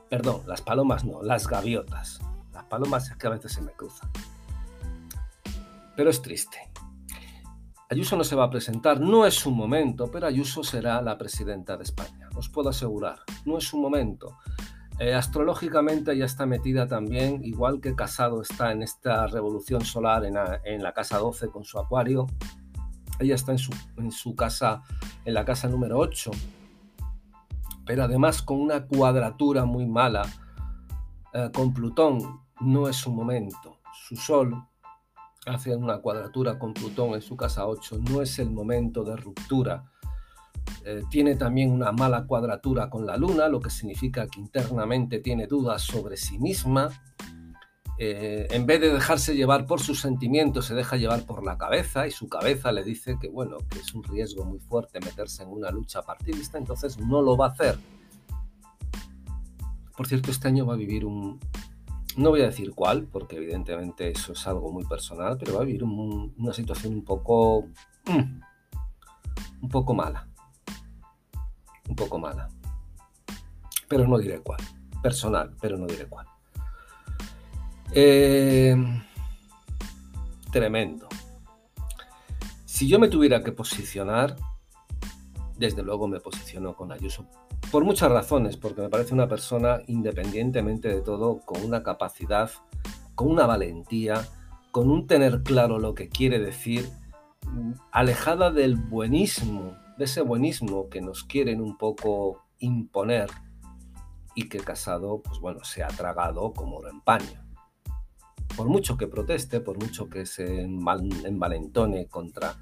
Perdón, 0.09 0.41
las 0.45 0.61
palomas 0.61 1.05
no, 1.05 1.23
las 1.23 1.47
gaviotas. 1.47 2.19
Las 2.51 2.65
palomas 2.65 3.09
es 3.09 3.15
que 3.15 3.27
a 3.27 3.29
veces 3.29 3.53
se 3.53 3.61
me 3.61 3.71
cruzan. 3.71 4.09
Pero 5.95 6.09
es 6.09 6.21
triste. 6.21 6.69
Ayuso 7.89 8.17
no 8.17 8.25
se 8.25 8.35
va 8.35 8.43
a 8.43 8.49
presentar, 8.49 8.99
no 8.99 9.25
es 9.25 9.35
su 9.35 9.51
momento, 9.51 10.11
pero 10.11 10.27
Ayuso 10.27 10.65
será 10.65 11.01
la 11.01 11.17
presidenta 11.17 11.77
de 11.77 11.83
España. 11.83 12.27
Os 12.35 12.49
puedo 12.49 12.67
asegurar, 12.67 13.19
no 13.45 13.57
es 13.57 13.63
su 13.63 13.77
momento. 13.77 14.37
Eh, 14.99 15.15
astrológicamente 15.15 16.17
ya 16.17 16.25
está 16.25 16.45
metida 16.45 16.85
también, 16.85 17.41
igual 17.45 17.79
que 17.79 17.95
Casado 17.95 18.41
está 18.41 18.73
en 18.73 18.83
esta 18.83 19.27
revolución 19.27 19.85
solar 19.85 20.25
en 20.25 20.83
la, 20.83 20.93
casa 20.93 21.17
12 21.19 21.49
con 21.49 21.63
su 21.63 21.79
acuario. 21.79 22.27
Ella 23.17 23.35
está 23.35 23.53
en 23.53 24.11
su, 24.11 24.35
casa, 24.35 24.83
en 25.23 25.33
la 25.33 25.45
casa 25.45 25.69
número 25.69 25.97
8, 25.97 26.31
pero 27.85 28.03
además 28.03 28.41
con 28.41 28.59
una 28.59 28.87
cuadratura 28.87 29.63
muy 29.63 29.85
mala 29.87 30.23
eh, 31.33 31.49
con 31.53 31.73
Plutón. 31.73 32.41
No 32.59 32.89
es 32.89 32.97
su 32.97 33.13
momento. 33.13 33.77
Su 33.93 34.17
Sol 34.17 34.53
hace 35.45 35.73
una 35.77 35.99
cuadratura 35.99 36.59
con 36.59 36.73
Plutón 36.73 37.13
en 37.13 37.21
su 37.21 37.37
casa 37.37 37.65
8. 37.67 37.99
No 38.09 38.21
es 38.21 38.37
el 38.37 38.51
momento 38.51 39.05
de 39.05 39.15
ruptura 39.15 39.85
eh, 40.85 41.03
tiene 41.09 41.35
también 41.35 41.71
una 41.71 41.91
mala 41.91 42.25
cuadratura 42.25 42.89
con 42.89 43.05
la 43.05 43.17
luna, 43.17 43.47
lo 43.47 43.59
que 43.59 43.69
significa 43.69 44.27
que 44.27 44.39
internamente 44.39 45.19
tiene 45.19 45.47
dudas 45.47 45.81
sobre 45.81 46.17
sí 46.17 46.39
misma. 46.39 46.89
Eh, 47.97 48.47
en 48.51 48.65
vez 48.65 48.79
de 48.79 48.93
dejarse 48.93 49.35
llevar 49.35 49.65
por 49.65 49.81
sus 49.81 49.99
sentimientos, 49.99 50.65
se 50.65 50.73
deja 50.73 50.95
llevar 50.95 51.25
por 51.25 51.43
la 51.43 51.57
cabeza 51.57 52.07
y 52.07 52.11
su 52.11 52.29
cabeza 52.29 52.71
le 52.71 52.83
dice 52.83 53.17
que, 53.19 53.27
bueno, 53.27 53.57
que 53.69 53.79
es 53.79 53.93
un 53.93 54.03
riesgo 54.03 54.45
muy 54.45 54.59
fuerte 54.59 55.01
meterse 55.01 55.43
en 55.43 55.49
una 55.49 55.69
lucha 55.69 56.01
partidista, 56.01 56.57
entonces 56.57 56.97
no 56.97 57.21
lo 57.21 57.35
va 57.35 57.47
a 57.47 57.49
hacer. 57.49 57.77
Por 59.97 60.07
cierto, 60.07 60.31
este 60.31 60.47
año 60.47 60.65
va 60.65 60.75
a 60.75 60.77
vivir 60.77 61.03
un, 61.03 61.41
no 62.15 62.29
voy 62.29 62.41
a 62.41 62.45
decir 62.45 62.71
cuál, 62.73 63.03
porque 63.03 63.35
evidentemente 63.35 64.09
eso 64.09 64.31
es 64.31 64.47
algo 64.47 64.71
muy 64.71 64.85
personal, 64.85 65.37
pero 65.37 65.55
va 65.55 65.63
a 65.63 65.65
vivir 65.65 65.83
una 65.83 66.53
situación 66.53 66.93
un 66.93 67.03
poco, 67.03 67.67
mm, 68.05 68.41
un 69.61 69.69
poco 69.69 69.93
mala 69.93 70.28
un 71.89 71.95
poco 71.95 72.17
mala. 72.19 72.49
Pero 73.87 74.07
no 74.07 74.17
diré 74.17 74.39
cuál. 74.39 74.61
personal, 75.01 75.55
pero 75.61 75.77
no 75.77 75.87
diré 75.87 76.05
cuál. 76.07 76.25
Eh, 77.91 78.75
tremendo. 80.51 81.07
Si 82.65 82.87
yo 82.87 82.99
me 82.99 83.07
tuviera 83.07 83.43
que 83.43 83.51
posicionar, 83.51 84.35
desde 85.57 85.83
luego 85.83 86.07
me 86.07 86.19
posiciono 86.19 86.75
con 86.75 86.91
Ayuso. 86.91 87.25
Por 87.71 87.83
muchas 87.83 88.11
razones, 88.11 88.57
porque 88.57 88.81
me 88.81 88.89
parece 88.89 89.13
una 89.13 89.27
persona, 89.27 89.81
independientemente 89.87 90.87
de 90.87 91.01
todo, 91.01 91.39
con 91.39 91.63
una 91.63 91.83
capacidad, 91.83 92.51
con 93.15 93.29
una 93.31 93.45
valentía, 93.45 94.27
con 94.71 94.89
un 94.89 95.07
tener 95.07 95.43
claro 95.43 95.79
lo 95.79 95.93
que 95.93 96.09
quiere 96.09 96.39
decir, 96.39 96.89
alejada 97.91 98.51
del 98.51 98.75
buenismo, 98.75 99.75
de 99.99 100.05
ese 100.05 100.21
buenismo 100.21 100.89
que 100.89 101.01
nos 101.01 101.25
quieren 101.25 101.59
un 101.59 101.77
poco 101.77 102.45
imponer 102.59 103.29
y 104.33 104.47
que 104.47 104.59
Casado, 104.59 105.21
pues 105.21 105.39
bueno, 105.39 105.65
se 105.65 105.83
ha 105.83 105.89
tragado 105.89 106.53
como 106.53 106.77
oro 106.77 106.89
en 106.89 107.01
paño. 107.01 107.45
Por 108.55 108.69
mucho 108.69 108.95
que 108.95 109.07
proteste, 109.07 109.59
por 109.59 109.77
mucho 109.77 110.09
que 110.09 110.25
se 110.25 110.61
envalentone 110.61 112.07
contra, 112.07 112.55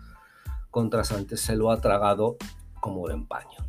contra 0.72 1.03
Sánchez, 1.03 1.39
se 1.39 1.56
lo 1.56 1.70
ha 1.70 1.79
tragado 1.79 2.38
como 2.82 3.03
oro 3.03 3.13
en 3.13 3.27
paño. 3.27 3.60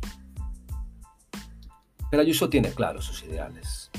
Pero 2.09 2.23
Ayuso 2.23 2.49
tiene 2.49 2.71
claros 2.71 3.05
sus 3.05 3.23
ideales. 3.23 3.91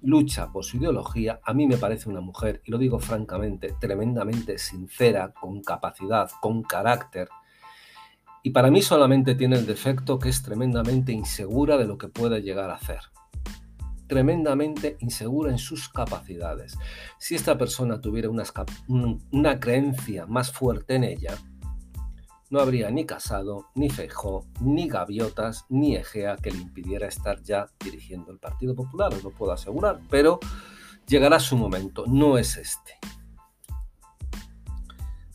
Lucha 0.00 0.52
por 0.52 0.64
su 0.64 0.76
ideología. 0.76 1.40
A 1.42 1.52
mí 1.52 1.66
me 1.66 1.76
parece 1.76 2.08
una 2.08 2.20
mujer, 2.20 2.62
y 2.64 2.70
lo 2.70 2.78
digo 2.78 3.00
francamente, 3.00 3.74
tremendamente 3.80 4.58
sincera, 4.58 5.32
con 5.32 5.60
capacidad, 5.62 6.30
con 6.40 6.62
carácter. 6.62 7.28
Y 8.46 8.50
para 8.50 8.70
mí 8.70 8.80
solamente 8.80 9.34
tiene 9.34 9.56
el 9.56 9.66
defecto 9.66 10.20
que 10.20 10.28
es 10.28 10.40
tremendamente 10.40 11.10
insegura 11.10 11.76
de 11.76 11.84
lo 11.84 11.98
que 11.98 12.06
puede 12.06 12.42
llegar 12.42 12.70
a 12.70 12.76
hacer. 12.76 13.00
Tremendamente 14.06 14.96
insegura 15.00 15.50
en 15.50 15.58
sus 15.58 15.88
capacidades. 15.88 16.78
Si 17.18 17.34
esta 17.34 17.58
persona 17.58 18.00
tuviera 18.00 18.30
una, 18.30 19.58
creencia 19.58 20.26
más 20.26 20.52
fuerte 20.52 20.94
en 20.94 21.02
ella, 21.02 21.36
no 22.48 22.60
habría 22.60 22.88
ni 22.92 23.04
Casado, 23.04 23.66
ni 23.74 23.90
Feijó, 23.90 24.46
ni 24.60 24.86
Gaviotas, 24.86 25.66
ni 25.68 25.96
Egea 25.96 26.36
que 26.36 26.52
le 26.52 26.58
impidiera 26.58 27.08
estar 27.08 27.42
ya 27.42 27.66
dirigiendo 27.82 28.30
el 28.30 28.38
Partido 28.38 28.76
Popular, 28.76 29.12
os 29.12 29.24
lo 29.24 29.32
puedo 29.32 29.50
asegurar, 29.50 29.98
pero 30.08 30.38
llegará 31.08 31.40
su 31.40 31.56
momento, 31.56 32.04
no 32.06 32.38
es 32.38 32.56
este. 32.56 32.92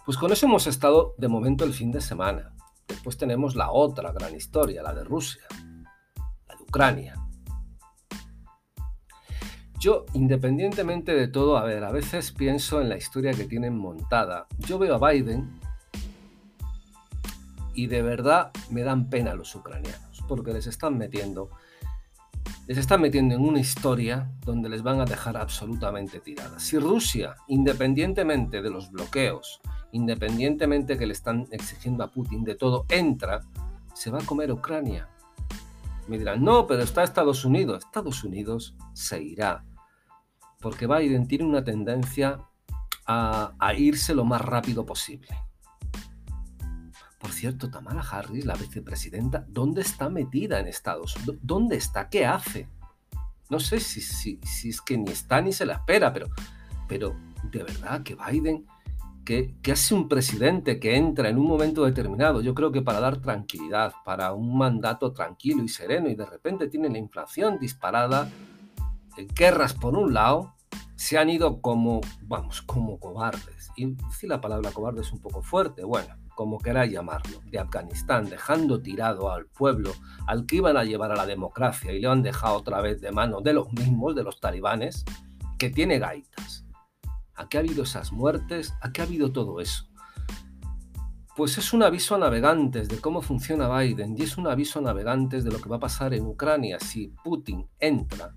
Pues 0.05 0.17
con 0.17 0.31
eso 0.31 0.45
hemos 0.45 0.65
estado 0.65 1.13
de 1.17 1.27
momento 1.27 1.65
el 1.65 1.73
fin 1.73 1.91
de 1.91 1.99
semana. 1.99 2.53
Después 2.91 3.17
tenemos 3.17 3.55
la 3.55 3.71
otra 3.71 4.11
gran 4.11 4.35
historia, 4.35 4.83
la 4.83 4.93
de 4.93 5.05
Rusia, 5.05 5.43
la 6.47 6.55
de 6.55 6.63
Ucrania. 6.63 7.15
Yo, 9.79 10.05
independientemente 10.13 11.15
de 11.15 11.29
todo, 11.29 11.57
a 11.57 11.63
ver, 11.63 11.85
a 11.85 11.91
veces 11.91 12.33
pienso 12.33 12.81
en 12.81 12.89
la 12.89 12.97
historia 12.97 13.31
que 13.31 13.45
tienen 13.45 13.77
montada. 13.77 14.45
Yo 14.59 14.77
veo 14.77 14.93
a 14.95 15.11
Biden 15.11 15.59
y 17.73 17.87
de 17.87 18.01
verdad 18.01 18.51
me 18.69 18.83
dan 18.83 19.09
pena 19.09 19.33
los 19.33 19.55
ucranianos, 19.55 20.21
porque 20.27 20.53
les 20.53 20.67
están 20.67 20.97
metiendo, 20.97 21.49
les 22.67 22.77
están 22.77 23.01
metiendo 23.01 23.33
en 23.33 23.41
una 23.41 23.61
historia 23.61 24.29
donde 24.45 24.67
les 24.67 24.83
van 24.83 24.99
a 24.99 25.05
dejar 25.05 25.37
absolutamente 25.37 26.19
tiradas. 26.19 26.61
Si 26.61 26.77
Rusia, 26.77 27.35
independientemente 27.47 28.61
de 28.61 28.69
los 28.69 28.91
bloqueos, 28.91 29.61
independientemente 29.91 30.97
que 30.97 31.05
le 31.05 31.13
están 31.13 31.47
exigiendo 31.51 32.03
a 32.03 32.11
Putin 32.11 32.43
de 32.43 32.55
todo, 32.55 32.85
entra, 32.89 33.41
se 33.93 34.11
va 34.11 34.19
a 34.19 34.25
comer 34.25 34.51
Ucrania. 34.51 35.09
Me 36.07 36.17
dirán, 36.17 36.43
no, 36.43 36.67
pero 36.67 36.83
está 36.83 37.03
Estados 37.03 37.45
Unidos. 37.45 37.83
Estados 37.85 38.23
Unidos 38.23 38.75
se 38.93 39.21
irá, 39.21 39.63
porque 40.59 40.87
Biden 40.87 41.27
tiene 41.27 41.45
una 41.45 41.63
tendencia 41.63 42.39
a, 43.05 43.53
a 43.59 43.73
irse 43.73 44.13
lo 44.13 44.25
más 44.25 44.41
rápido 44.41 44.85
posible. 44.85 45.29
Por 47.21 47.31
cierto, 47.31 47.69
Tamara 47.69 48.01
Harris, 48.01 48.45
la 48.45 48.55
vicepresidenta, 48.55 49.45
¿dónde 49.47 49.81
está 49.81 50.09
metida 50.09 50.59
en 50.59 50.67
Estados 50.67 51.15
Unidos? 51.17 51.37
¿Dónde 51.43 51.75
está? 51.75 52.09
¿Qué 52.09 52.25
hace? 52.25 52.67
No 53.51 53.59
sé 53.59 53.79
si, 53.79 54.01
si, 54.01 54.39
es 54.69 54.81
que 54.81 54.97
ni 54.97 55.11
está 55.11 55.41
ni 55.41 55.53
se 55.53 55.65
la 55.65 55.73
espera, 55.73 56.11
pero, 56.13 56.29
pero 56.87 57.15
de 57.51 57.63
verdad 57.63 58.01
que 58.01 58.15
Biden, 58.15 58.65
que, 59.25 59.55
que 59.61 59.71
hace 59.71 59.93
un 59.93 60.07
presidente 60.07 60.79
que 60.79 60.95
entra 60.95 61.29
en 61.29 61.37
un 61.37 61.47
momento 61.47 61.85
determinado, 61.85 62.41
yo 62.41 62.53
creo 62.53 62.71
que 62.71 62.81
para 62.81 62.99
dar 62.99 63.17
tranquilidad, 63.17 63.93
para 64.05 64.33
un 64.33 64.57
mandato 64.57 65.13
tranquilo 65.13 65.63
y 65.63 65.69
sereno, 65.69 66.09
y 66.09 66.15
de 66.15 66.25
repente 66.25 66.67
tiene 66.67 66.89
la 66.89 66.97
inflación 66.97 67.59
disparada, 67.59 68.29
guerras 69.35 69.73
por 69.73 69.95
un 69.95 70.13
lado, 70.13 70.53
se 70.95 71.17
han 71.17 71.29
ido 71.29 71.61
como, 71.61 72.01
vamos, 72.23 72.61
como 72.61 72.99
cobardes. 72.99 73.71
Y 73.75 73.95
si 74.11 74.27
la 74.27 74.39
palabra 74.39 74.71
cobarde 74.71 75.01
es 75.01 75.11
un 75.11 75.19
poco 75.19 75.41
fuerte, 75.41 75.83
bueno, 75.83 76.15
como 76.35 76.59
queráis 76.59 76.91
llamarlo, 76.91 77.39
de 77.45 77.59
Afganistán, 77.59 78.29
dejando 78.29 78.81
tirado 78.81 79.31
al 79.31 79.47
pueblo 79.47 79.91
al 80.27 80.45
que 80.45 80.57
iban 80.57 80.77
a 80.77 80.83
llevar 80.83 81.11
a 81.11 81.15
la 81.15 81.25
democracia 81.25 81.91
y 81.91 81.99
le 81.99 82.07
han 82.07 82.21
dejado 82.23 82.55
otra 82.55 82.81
vez 82.81 83.01
de 83.01 83.11
mano 83.11 83.41
de 83.41 83.53
los 83.53 83.71
mismos, 83.73 84.15
de 84.15 84.23
los 84.23 84.39
talibanes, 84.39 85.03
que 85.57 85.69
tiene 85.69 85.99
gaitas. 85.99 86.65
¿A 87.41 87.49
qué 87.49 87.57
ha 87.57 87.61
habido 87.61 87.81
esas 87.81 88.11
muertes? 88.11 88.75
¿A 88.81 88.91
qué 88.91 89.01
ha 89.01 89.05
habido 89.05 89.31
todo 89.31 89.61
eso? 89.61 89.87
Pues 91.35 91.57
es 91.57 91.73
un 91.73 91.81
aviso 91.81 92.13
a 92.13 92.19
navegantes 92.19 92.87
de 92.87 93.01
cómo 93.01 93.23
funciona 93.23 93.79
Biden 93.79 94.15
y 94.15 94.21
es 94.21 94.37
un 94.37 94.45
aviso 94.45 94.77
a 94.77 94.83
navegantes 94.83 95.43
de 95.43 95.49
lo 95.49 95.59
que 95.59 95.67
va 95.67 95.77
a 95.77 95.79
pasar 95.79 96.13
en 96.13 96.27
Ucrania 96.27 96.79
si 96.79 97.07
Putin 97.23 97.67
entra. 97.79 98.35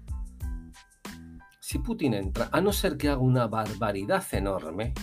Si 1.60 1.80
Putin 1.80 2.14
entra, 2.14 2.48
a 2.50 2.62
no 2.62 2.72
ser 2.72 2.96
que 2.96 3.10
haga 3.10 3.20
una 3.20 3.46
barbaridad 3.46 4.24
enorme, 4.32 4.94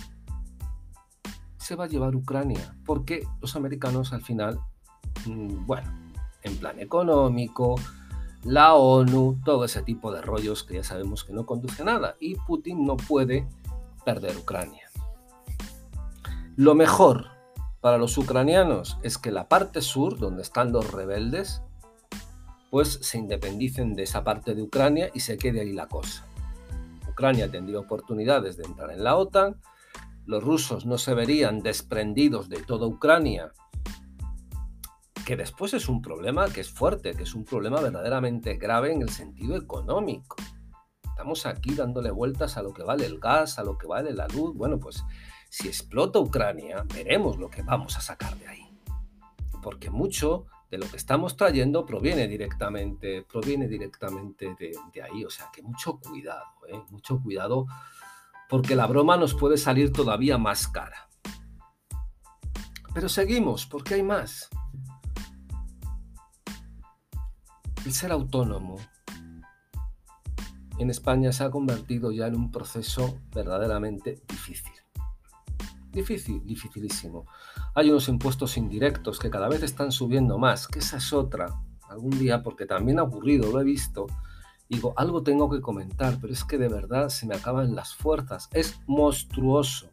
se 1.56 1.76
va 1.76 1.84
a 1.84 1.88
llevar 1.88 2.16
Ucrania, 2.16 2.76
porque 2.84 3.24
los 3.40 3.54
americanos 3.54 4.12
al 4.12 4.22
final, 4.22 4.58
mm, 5.26 5.64
bueno, 5.64 5.88
en 6.42 6.56
plan 6.56 6.80
económico, 6.80 7.76
la 8.42 8.74
ONU, 8.74 9.40
todo 9.44 9.64
ese 9.64 9.82
tipo 9.82 10.10
de 10.10 10.22
rollos 10.22 10.64
que 10.64 10.74
ya 10.74 10.82
sabemos 10.82 11.22
que 11.22 11.32
no 11.32 11.46
conduce 11.46 11.82
a 11.82 11.84
nada, 11.84 12.16
y 12.18 12.34
Putin 12.34 12.84
no 12.84 12.96
puede 12.96 13.46
perder 14.04 14.36
Ucrania. 14.36 14.90
Lo 16.56 16.74
mejor 16.74 17.26
para 17.80 17.98
los 17.98 18.16
ucranianos 18.18 18.98
es 19.02 19.18
que 19.18 19.32
la 19.32 19.48
parte 19.48 19.80
sur, 19.80 20.18
donde 20.18 20.42
están 20.42 20.72
los 20.72 20.92
rebeldes, 20.92 21.62
pues 22.70 22.98
se 23.02 23.18
independicen 23.18 23.94
de 23.94 24.04
esa 24.04 24.22
parte 24.22 24.54
de 24.54 24.62
Ucrania 24.62 25.10
y 25.12 25.20
se 25.20 25.36
quede 25.36 25.60
ahí 25.60 25.72
la 25.72 25.88
cosa. 25.88 26.24
Ucrania 27.08 27.50
tendría 27.50 27.78
oportunidades 27.78 28.56
de 28.56 28.64
entrar 28.64 28.90
en 28.90 29.04
la 29.04 29.16
OTAN, 29.16 29.60
los 30.24 30.42
rusos 30.42 30.86
no 30.86 30.98
se 30.98 31.14
verían 31.14 31.60
desprendidos 31.60 32.48
de 32.48 32.62
toda 32.62 32.86
Ucrania, 32.86 33.52
que 35.26 35.36
después 35.36 35.74
es 35.74 35.88
un 35.88 36.02
problema 36.02 36.48
que 36.48 36.60
es 36.60 36.70
fuerte, 36.70 37.14
que 37.14 37.24
es 37.24 37.34
un 37.34 37.44
problema 37.44 37.80
verdaderamente 37.80 38.54
grave 38.56 38.92
en 38.92 39.02
el 39.02 39.08
sentido 39.08 39.56
económico. 39.56 40.36
Estamos 41.22 41.46
aquí 41.46 41.72
dándole 41.76 42.10
vueltas 42.10 42.56
a 42.56 42.64
lo 42.64 42.72
que 42.72 42.82
vale 42.82 43.06
el 43.06 43.20
gas, 43.20 43.56
a 43.60 43.62
lo 43.62 43.78
que 43.78 43.86
vale 43.86 44.12
la 44.12 44.26
luz. 44.26 44.56
Bueno, 44.56 44.80
pues 44.80 45.04
si 45.48 45.68
explota 45.68 46.18
Ucrania, 46.18 46.84
veremos 46.92 47.38
lo 47.38 47.48
que 47.48 47.62
vamos 47.62 47.96
a 47.96 48.00
sacar 48.00 48.36
de 48.38 48.48
ahí. 48.48 48.66
Porque 49.62 49.88
mucho 49.88 50.46
de 50.68 50.78
lo 50.78 50.90
que 50.90 50.96
estamos 50.96 51.36
trayendo 51.36 51.86
proviene 51.86 52.26
directamente, 52.26 53.22
proviene 53.22 53.68
directamente 53.68 54.56
de, 54.58 54.76
de 54.92 55.00
ahí. 55.00 55.24
O 55.24 55.30
sea 55.30 55.48
que 55.52 55.62
mucho 55.62 56.00
cuidado, 56.00 56.42
¿eh? 56.66 56.82
mucho 56.90 57.20
cuidado 57.22 57.66
porque 58.48 58.74
la 58.74 58.88
broma 58.88 59.16
nos 59.16 59.32
puede 59.32 59.58
salir 59.58 59.92
todavía 59.92 60.38
más 60.38 60.66
cara. 60.66 61.08
Pero 62.92 63.08
seguimos, 63.08 63.64
porque 63.64 63.94
hay 63.94 64.02
más. 64.02 64.48
El 67.86 67.92
ser 67.92 68.10
autónomo 68.10 68.80
en 70.82 70.90
España 70.90 71.32
se 71.32 71.44
ha 71.44 71.50
convertido 71.50 72.12
ya 72.12 72.26
en 72.26 72.36
un 72.36 72.50
proceso 72.50 73.18
verdaderamente 73.34 74.20
difícil. 74.28 74.72
Difícil, 75.90 76.44
dificilísimo. 76.44 77.26
Hay 77.74 77.90
unos 77.90 78.08
impuestos 78.08 78.56
indirectos 78.56 79.18
que 79.18 79.30
cada 79.30 79.48
vez 79.48 79.62
están 79.62 79.92
subiendo 79.92 80.38
más, 80.38 80.66
que 80.68 80.78
esa 80.78 80.96
es 80.98 81.12
otra. 81.12 81.46
Algún 81.88 82.18
día, 82.18 82.42
porque 82.42 82.66
también 82.66 82.98
ha 82.98 83.02
ocurrido, 83.02 83.52
lo 83.52 83.60
he 83.60 83.64
visto, 83.64 84.06
Digo, 84.72 84.94
algo 84.96 85.22
tengo 85.22 85.50
que 85.50 85.60
comentar, 85.60 86.16
pero 86.18 86.32
es 86.32 86.44
que 86.44 86.56
de 86.56 86.68
verdad 86.68 87.10
se 87.10 87.26
me 87.26 87.34
acaban 87.34 87.74
las 87.74 87.94
fuerzas. 87.94 88.48
Es 88.54 88.80
monstruoso. 88.86 89.90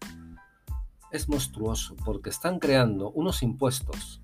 Es 1.11 1.27
monstruoso 1.27 1.97
porque 2.05 2.29
están 2.29 2.59
creando 2.59 3.11
unos 3.11 3.43
impuestos. 3.43 4.21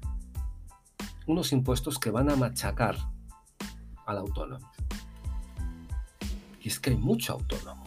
Unos 1.28 1.52
impuestos 1.52 2.00
que 2.00 2.10
van 2.10 2.32
a 2.32 2.38
machacar 2.38 2.96
al 4.06 4.18
autónomo. 4.18 4.66
Y 6.66 6.70
es 6.70 6.80
que 6.80 6.90
hay 6.90 6.98
mucho 6.98 7.34
autónomo. 7.34 7.84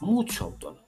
Mucho 0.00 0.44
autónomo. 0.44 0.86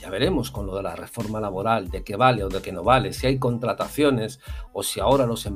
Ya 0.00 0.10
veremos 0.10 0.50
con 0.50 0.66
lo 0.66 0.74
de 0.74 0.82
la 0.82 0.96
reforma 0.96 1.38
laboral, 1.38 1.88
de 1.88 2.02
qué 2.02 2.16
vale 2.16 2.42
o 2.42 2.48
de 2.48 2.60
qué 2.60 2.72
no 2.72 2.82
vale, 2.82 3.12
si 3.12 3.28
hay 3.28 3.38
contrataciones 3.38 4.40
o 4.72 4.82
si 4.82 4.98
ahora 4.98 5.24
los, 5.24 5.46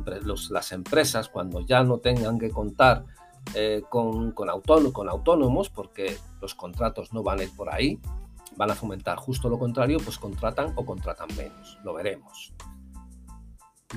las 0.50 0.70
empresas, 0.70 1.28
cuando 1.28 1.60
ya 1.62 1.82
no 1.82 1.98
tengan 1.98 2.38
que 2.38 2.50
contar 2.50 3.04
eh, 3.54 3.82
con, 3.88 4.30
con, 4.30 4.48
con 4.92 5.08
autónomos, 5.08 5.70
porque 5.70 6.16
los 6.40 6.54
contratos 6.54 7.12
no 7.12 7.24
van 7.24 7.40
a 7.40 7.42
ir 7.42 7.50
por 7.56 7.74
ahí, 7.74 7.98
van 8.56 8.70
a 8.70 8.76
fomentar 8.76 9.18
justo 9.18 9.48
lo 9.48 9.58
contrario, 9.58 9.98
pues 9.98 10.18
contratan 10.18 10.72
o 10.76 10.86
contratan 10.86 11.26
menos. 11.36 11.78
Lo 11.82 11.94
veremos. 11.94 12.52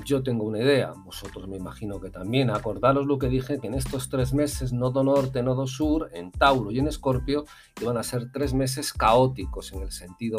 Yo 0.04 0.22
tengo 0.22 0.44
una 0.44 0.60
idea, 0.60 0.92
vosotros 1.04 1.48
me 1.48 1.56
imagino 1.56 2.00
que 2.00 2.10
también. 2.10 2.50
Acordaros 2.50 3.06
lo 3.06 3.18
que 3.18 3.28
dije, 3.28 3.58
que 3.58 3.66
en 3.66 3.74
estos 3.74 4.08
tres 4.08 4.32
meses, 4.32 4.72
nodo 4.72 5.02
norte, 5.02 5.42
nodo 5.42 5.66
sur, 5.66 6.10
en 6.12 6.30
Tauro 6.30 6.70
y 6.70 6.78
en 6.78 6.88
Escorpio, 6.88 7.44
iban 7.80 7.96
a 7.96 8.02
ser 8.02 8.30
tres 8.32 8.54
meses 8.54 8.92
caóticos 8.92 9.72
en 9.72 9.82
el 9.82 9.90
sentido 9.90 10.38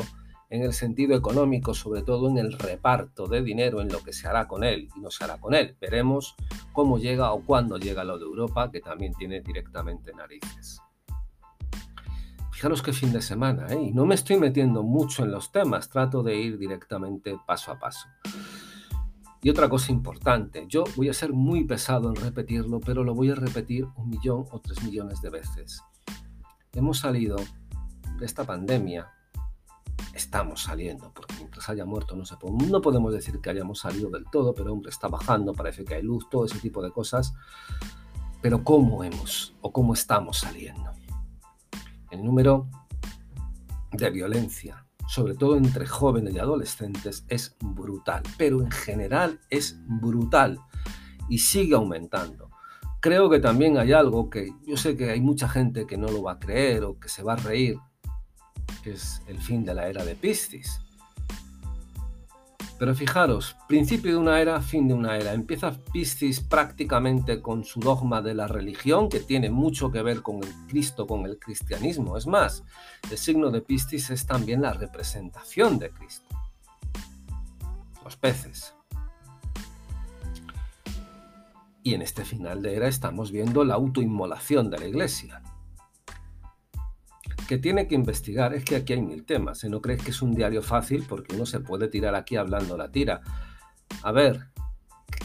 en 0.52 0.64
el 0.64 0.74
sentido 0.74 1.16
económico, 1.16 1.74
sobre 1.74 2.04
todo 2.04 2.30
en 2.30 2.38
el 2.38 2.52
reparto 2.52 3.26
de 3.26 3.42
dinero, 3.42 3.80
en 3.80 3.88
lo 3.88 4.04
que 4.04 4.12
se 4.12 4.28
hará 4.28 4.50
con 4.50 4.66
él 4.66 4.90
y 4.96 5.00
no 5.00 5.10
se 5.10 5.24
hará 5.24 5.40
con 5.40 5.54
él. 5.54 5.78
Veremos 5.80 6.36
cómo 6.74 7.00
llega 7.00 7.32
o 7.32 7.42
cuándo 7.42 7.78
llega 7.78 8.04
lo 8.04 8.20
de 8.20 8.26
Europa, 8.26 8.70
que 8.70 8.82
también 8.82 9.14
tiene 9.14 9.40
directamente 9.40 10.12
narices. 10.14 10.82
Fijaros 12.52 12.82
qué 12.82 12.92
fin 12.92 13.14
de 13.14 13.22
semana, 13.22 13.68
¿eh? 13.70 13.82
Y 13.82 13.92
no 13.92 14.06
me 14.06 14.14
estoy 14.14 14.38
metiendo 14.38 14.84
mucho 14.84 15.24
en 15.24 15.32
los 15.32 15.54
temas, 15.54 15.90
trato 15.90 16.22
de 16.22 16.36
ir 16.36 16.58
directamente 16.58 17.38
paso 17.48 17.72
a 17.72 17.80
paso. 17.80 18.10
Y 19.44 19.50
otra 19.50 19.68
cosa 19.70 19.92
importante, 19.92 20.66
yo 20.68 20.84
voy 20.96 21.10
a 21.10 21.14
ser 21.14 21.34
muy 21.34 21.64
pesado 21.64 22.10
en 22.10 22.16
repetirlo, 22.16 22.80
pero 22.80 23.04
lo 23.04 23.16
voy 23.16 23.32
a 23.32 23.36
repetir 23.36 23.88
un 23.96 24.10
millón 24.10 24.46
o 24.52 24.60
tres 24.60 24.84
millones 24.84 25.20
de 25.22 25.32
veces. 25.32 25.82
Hemos 26.74 27.00
salido 27.00 27.38
de 28.20 28.26
esta 28.26 28.44
pandemia, 28.44 29.10
estamos 30.14 30.62
saliendo, 30.62 31.12
porque 31.12 31.34
mientras 31.38 31.68
haya 31.70 31.86
muerto 31.86 32.16
no, 32.16 32.82
podemos 32.82 33.12
decir 33.14 33.42
que 33.42 33.50
hayamos 33.50 33.80
salido 33.80 34.12
del 34.12 34.26
todo, 34.32 34.54
pero 34.54 34.74
hombre, 34.74 34.92
está 34.92 35.08
bajando, 35.08 35.54
parece 35.54 35.86
que 35.86 35.96
hay 35.96 36.04
luz, 36.04 36.30
todo 36.30 36.46
ese 36.46 36.60
tipo 36.60 36.84
de 36.84 36.92
cosas. 36.92 37.34
Pero 38.44 38.64
¿cómo 38.64 39.04
hemos 39.04 39.56
o 39.62 39.72
cómo 39.72 39.94
estamos 39.94 40.38
saliendo? 40.38 40.92
El 42.12 42.24
número 42.24 42.68
de 43.92 44.10
violencia, 44.12 44.86
sobre 45.12 45.36
todo 45.36 45.58
entre 45.58 45.86
jóvenes 45.86 46.34
y 46.34 46.40
adolescentes, 46.40 47.26
es 47.28 47.58
brutal, 47.60 48.24
pero 48.38 48.62
en 48.62 48.72
general 48.72 49.42
es 49.50 49.78
brutal 49.86 50.58
y 51.28 51.40
sigue 51.40 51.76
aumentando. 51.76 52.50
Creo 53.02 53.30
que 53.30 53.42
también 53.42 53.78
hay 53.78 53.92
algo 53.92 54.30
que 54.30 54.54
yo 54.66 54.78
sé 54.78 54.96
que 54.96 55.10
hay 55.10 55.20
mucha 55.20 55.50
gente 55.50 55.86
que 55.86 55.98
no 55.98 56.08
lo 56.08 56.24
va 56.24 56.34
a 56.34 56.40
creer 56.40 56.86
o 56.86 56.98
que 56.98 57.10
se 57.10 57.24
va 57.24 57.34
a 57.34 57.36
reír, 57.36 57.78
es 58.86 59.22
el 59.28 59.38
fin 59.38 59.66
de 59.66 59.76
la 59.76 59.90
era 59.90 60.06
de 60.06 60.16
Piscis. 60.16 60.80
Pero 62.82 62.96
fijaros, 62.96 63.56
principio 63.68 64.14
de 64.14 64.18
una 64.18 64.42
era, 64.42 64.60
fin 64.60 64.88
de 64.88 64.96
una 64.96 65.16
era. 65.16 65.34
Empieza 65.34 65.72
Piscis 65.94 66.40
prácticamente 66.40 67.40
con 67.40 67.64
su 67.64 67.80
dogma 67.80 68.24
de 68.24 68.34
la 68.34 68.48
religión, 68.48 69.08
que 69.08 69.20
tiene 69.20 69.52
mucho 69.52 69.92
que 69.92 70.02
ver 70.02 70.24
con 70.24 70.38
el 70.38 70.52
Cristo, 70.68 71.06
con 71.06 71.28
el 71.28 71.38
cristianismo. 71.38 72.18
Es 72.18 72.26
más, 72.26 72.64
el 73.12 73.20
signo 73.20 73.52
de 73.52 73.62
Piscis 73.62 74.10
es 74.10 74.26
también 74.26 74.64
la 74.64 74.74
representación 74.74 75.78
de 75.78 75.92
Cristo. 75.92 76.26
Los 78.04 78.18
peces. 78.18 78.74
Y 81.84 81.94
en 81.94 82.02
este 82.02 82.26
final 82.26 82.64
de 82.64 82.78
era 82.78 82.88
estamos 82.88 83.32
viendo 83.32 83.64
la 83.64 83.76
autoinmolación 83.76 84.72
de 84.72 84.80
la 84.80 84.88
iglesia 84.88 85.44
que 87.52 87.58
tiene 87.58 87.86
que 87.86 87.96
investigar 87.96 88.54
es 88.54 88.64
que 88.64 88.78
aquí 88.78 88.94
hay 88.94 89.02
mil 89.02 89.26
temas. 89.26 89.66
y 89.66 89.70
No 89.70 89.82
crees 89.82 90.02
que 90.02 90.12
es 90.12 90.22
un 90.22 90.34
diario 90.34 90.64
fácil 90.64 91.04
porque 91.06 91.36
uno 91.36 91.46
se 91.46 91.60
puede 91.60 91.90
tirar 91.90 92.16
aquí 92.16 92.38
hablando 92.38 92.78
la 92.78 92.94
tira. 92.94 93.20
A 94.04 94.14
ver, 94.14 94.48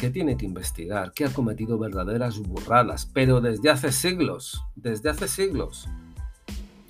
¿qué 0.01 0.11
tiene 0.11 0.37
que 0.37 0.45
investigar? 0.45 1.13
¿Qué 1.13 1.25
ha 1.25 1.33
cometido 1.33 1.79
verdaderas 1.79 2.41
burradas? 2.41 3.07
Pero 3.15 3.41
desde 3.41 3.71
hace 3.71 3.93
siglos, 3.93 4.61
desde 4.75 5.09
hace 5.09 5.29
siglos. 5.29 5.89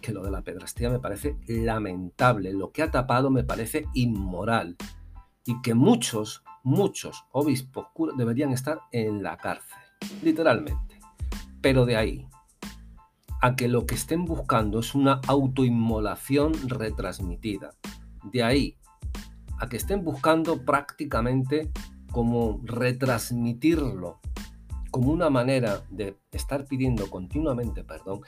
Que 0.00 0.10
lo 0.10 0.22
de 0.22 0.30
la 0.30 0.40
pedrastía 0.40 0.88
me 0.88 1.00
parece 1.00 1.36
lamentable. 1.46 2.54
Lo 2.54 2.72
que 2.72 2.82
ha 2.82 2.90
tapado 2.90 3.28
me 3.28 3.44
parece 3.44 3.84
inmoral. 3.92 4.78
Y 5.44 5.60
que 5.60 5.74
muchos, 5.74 6.44
muchos 6.64 7.26
obispos 7.32 7.88
deberían 8.16 8.54
estar 8.54 8.80
en 8.90 9.22
la 9.22 9.36
cárcel. 9.36 9.76
Literalmente. 10.22 10.98
Pero 11.60 11.84
de 11.84 11.96
ahí 11.98 12.26
a 13.42 13.56
que 13.56 13.68
lo 13.68 13.86
que 13.86 13.94
estén 13.94 14.24
buscando 14.24 14.80
es 14.80 14.94
una 14.94 15.20
autoinmolación 15.26 16.68
retransmitida. 16.68 17.70
De 18.22 18.42
ahí 18.42 18.76
a 19.58 19.68
que 19.68 19.76
estén 19.76 20.04
buscando 20.04 20.64
prácticamente 20.64 21.70
como 22.10 22.60
retransmitirlo 22.64 24.20
como 24.90 25.12
una 25.12 25.28
manera 25.28 25.82
de 25.90 26.16
estar 26.32 26.64
pidiendo 26.64 27.10
continuamente 27.10 27.84
perdón. 27.84 28.20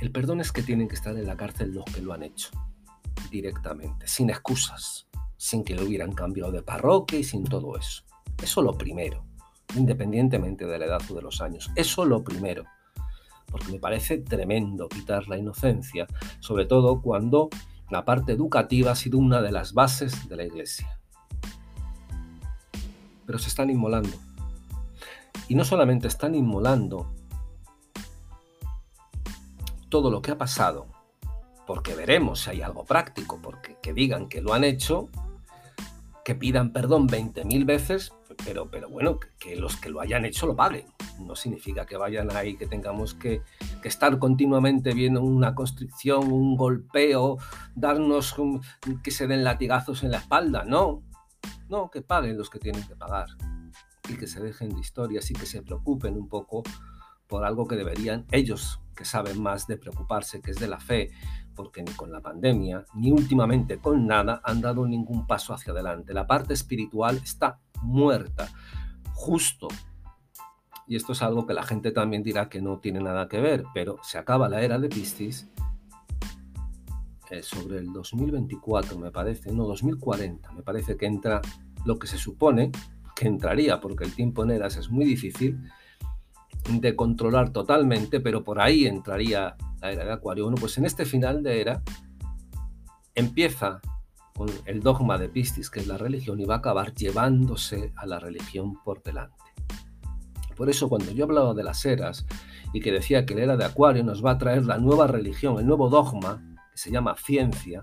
El 0.00 0.10
perdón 0.10 0.40
es 0.40 0.50
que 0.50 0.62
tienen 0.62 0.88
que 0.88 0.96
estar 0.96 1.16
en 1.16 1.26
la 1.26 1.36
cárcel 1.36 1.72
los 1.72 1.84
que 1.84 2.02
lo 2.02 2.12
han 2.12 2.24
hecho 2.24 2.50
directamente, 3.30 4.08
sin 4.08 4.30
excusas, 4.30 5.06
sin 5.36 5.62
que 5.62 5.74
lo 5.74 5.84
hubieran 5.84 6.12
cambiado 6.12 6.50
de 6.50 6.62
parroquia 6.62 7.18
y 7.18 7.24
sin 7.24 7.44
todo 7.44 7.76
eso. 7.76 8.02
Eso 8.42 8.62
lo 8.62 8.76
primero, 8.76 9.24
independientemente 9.76 10.66
de 10.66 10.78
la 10.78 10.86
edad 10.86 11.02
o 11.08 11.14
de 11.14 11.22
los 11.22 11.40
años. 11.40 11.70
Eso 11.76 12.04
lo 12.04 12.24
primero 12.24 12.64
porque 13.54 13.70
me 13.70 13.78
parece 13.78 14.18
tremendo 14.18 14.88
quitar 14.88 15.28
la 15.28 15.38
inocencia, 15.38 16.08
sobre 16.40 16.66
todo 16.66 17.00
cuando 17.00 17.50
la 17.88 18.04
parte 18.04 18.32
educativa 18.32 18.90
ha 18.90 18.96
sido 18.96 19.16
una 19.16 19.42
de 19.42 19.52
las 19.52 19.74
bases 19.74 20.28
de 20.28 20.36
la 20.36 20.42
Iglesia. 20.42 20.98
Pero 23.24 23.38
se 23.38 23.46
están 23.46 23.70
inmolando. 23.70 24.10
Y 25.46 25.54
no 25.54 25.64
solamente 25.64 26.08
están 26.08 26.34
inmolando 26.34 27.14
todo 29.88 30.10
lo 30.10 30.20
que 30.20 30.32
ha 30.32 30.36
pasado, 30.36 30.88
porque 31.64 31.94
veremos 31.94 32.40
si 32.40 32.50
hay 32.50 32.62
algo 32.62 32.84
práctico, 32.84 33.38
porque 33.40 33.76
que 33.80 33.92
digan 33.92 34.28
que 34.28 34.42
lo 34.42 34.52
han 34.52 34.64
hecho, 34.64 35.10
que 36.24 36.34
pidan 36.34 36.72
perdón 36.72 37.08
20.000 37.08 37.64
veces, 37.64 38.12
pero, 38.44 38.70
pero 38.70 38.88
bueno, 38.88 39.18
que, 39.38 39.56
los 39.56 39.76
que 39.76 39.90
lo 39.90 40.00
hayan 40.00 40.24
hecho 40.24 40.46
lo 40.46 40.56
paguen. 40.56 40.86
No 41.20 41.36
significa 41.36 41.86
que 41.86 41.96
vayan 41.96 42.34
ahí, 42.34 42.56
que 42.56 42.66
tengamos 42.66 43.14
que, 43.14 43.42
estar 43.82 44.18
continuamente 44.18 44.94
viendo 44.94 45.22
una 45.22 45.54
constricción, 45.54 46.32
un 46.32 46.56
golpeo, 46.56 47.36
darnos 47.74 48.34
que 49.02 49.10
se 49.10 49.26
den 49.26 49.44
latigazos 49.44 50.02
en 50.02 50.10
la 50.10 50.18
espalda. 50.18 50.64
No, 50.64 51.02
no, 51.68 51.90
que 51.90 52.02
paguen 52.02 52.38
los 52.38 52.50
que 52.50 52.58
tienen 52.58 52.86
que 52.86 52.96
pagar 52.96 53.28
y 54.08 54.16
que 54.16 54.26
se 54.26 54.40
dejen 54.40 54.70
de 54.70 54.80
historias 54.80 55.30
y 55.30 55.34
que 55.34 55.46
se 55.46 55.62
preocupen 55.62 56.16
un 56.16 56.28
poco 56.28 56.62
por 57.26 57.44
algo 57.44 57.66
que 57.66 57.76
deberían 57.76 58.26
ellos, 58.30 58.80
que 58.94 59.04
saben 59.04 59.42
más 59.42 59.66
de 59.66 59.78
preocuparse, 59.78 60.40
que 60.40 60.50
es 60.50 60.58
de 60.58 60.68
la 60.68 60.78
fe, 60.78 61.10
porque 61.54 61.82
ni 61.82 61.92
con 61.92 62.10
la 62.10 62.20
pandemia, 62.20 62.84
ni 62.94 63.10
últimamente 63.10 63.78
con 63.78 64.06
nada 64.06 64.40
han 64.44 64.60
dado 64.60 64.86
ningún 64.86 65.26
paso 65.26 65.54
hacia 65.54 65.72
adelante. 65.72 66.14
La 66.14 66.26
parte 66.26 66.54
espiritual 66.54 67.20
está 67.22 67.60
muerta, 67.82 68.48
justo. 69.12 69.68
Y 70.86 70.96
esto 70.96 71.12
es 71.12 71.22
algo 71.22 71.46
que 71.46 71.54
la 71.54 71.62
gente 71.62 71.92
también 71.92 72.22
dirá 72.22 72.48
que 72.48 72.60
no 72.60 72.78
tiene 72.78 73.00
nada 73.00 73.28
que 73.28 73.40
ver, 73.40 73.64
pero 73.72 73.98
se 74.02 74.18
acaba 74.18 74.48
la 74.48 74.62
era 74.62 74.78
de 74.78 74.88
Piscis 74.88 75.48
eh, 77.30 77.42
sobre 77.42 77.78
el 77.78 77.92
2024, 77.92 78.98
me 78.98 79.10
parece, 79.10 79.50
no, 79.52 79.64
2040, 79.64 80.52
me 80.52 80.62
parece 80.62 80.96
que 80.96 81.06
entra 81.06 81.40
lo 81.86 81.98
que 81.98 82.06
se 82.06 82.18
supone 82.18 82.70
que 83.16 83.26
entraría, 83.26 83.80
porque 83.80 84.04
el 84.04 84.14
tiempo 84.14 84.44
en 84.44 84.50
eras 84.50 84.76
es 84.76 84.90
muy 84.90 85.04
difícil 85.06 85.58
de 86.70 86.96
controlar 86.96 87.50
totalmente, 87.50 88.20
pero 88.20 88.42
por 88.42 88.60
ahí 88.60 88.86
entraría 88.86 89.56
la 89.80 89.92
era 89.92 90.04
de 90.04 90.12
Acuario. 90.12 90.44
Bueno, 90.44 90.56
pues 90.58 90.78
en 90.78 90.86
este 90.86 91.04
final 91.04 91.42
de 91.42 91.60
era 91.60 91.82
empieza 93.14 93.80
con 94.34 94.48
el 94.66 94.80
dogma 94.80 95.18
de 95.18 95.28
Piscis, 95.28 95.70
que 95.70 95.80
es 95.80 95.86
la 95.86 95.96
religión, 95.96 96.40
y 96.40 96.44
va 96.44 96.56
a 96.56 96.58
acabar 96.58 96.94
llevándose 96.94 97.92
a 97.96 98.06
la 98.06 98.18
religión 98.18 98.74
por 98.84 99.02
delante. 99.02 99.44
Por 100.56 100.70
eso 100.70 100.88
cuando 100.88 101.12
yo 101.12 101.24
hablaba 101.24 101.54
de 101.54 101.64
las 101.64 101.84
eras 101.84 102.26
y 102.72 102.80
que 102.80 102.92
decía 102.92 103.26
que 103.26 103.34
la 103.34 103.42
era 103.42 103.56
de 103.56 103.64
Acuario 103.64 104.04
nos 104.04 104.24
va 104.24 104.32
a 104.32 104.38
traer 104.38 104.64
la 104.64 104.78
nueva 104.78 105.06
religión, 105.06 105.58
el 105.58 105.66
nuevo 105.66 105.88
dogma, 105.88 106.42
que 106.72 106.78
se 106.78 106.90
llama 106.90 107.16
ciencia, 107.16 107.82